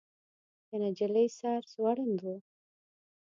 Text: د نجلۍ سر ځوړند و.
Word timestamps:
د 0.67 0.69
نجلۍ 0.83 1.27
سر 1.37 1.61
ځوړند 1.73 2.19
و. 2.23 2.25